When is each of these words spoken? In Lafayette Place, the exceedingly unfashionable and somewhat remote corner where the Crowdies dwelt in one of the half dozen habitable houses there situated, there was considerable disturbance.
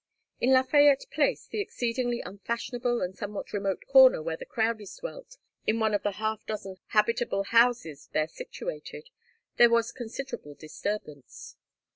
In 0.39 0.49
Lafayette 0.49 1.05
Place, 1.11 1.45
the 1.45 1.61
exceedingly 1.61 2.21
unfashionable 2.21 3.03
and 3.03 3.15
somewhat 3.15 3.53
remote 3.53 3.83
corner 3.87 4.19
where 4.23 4.35
the 4.35 4.47
Crowdies 4.47 4.97
dwelt 4.99 5.37
in 5.67 5.79
one 5.79 5.93
of 5.93 6.01
the 6.01 6.13
half 6.13 6.43
dozen 6.47 6.77
habitable 6.87 7.43
houses 7.43 8.09
there 8.11 8.27
situated, 8.27 9.11
there 9.57 9.69
was 9.69 9.91
considerable 9.91 10.55
disturbance. 10.55 11.55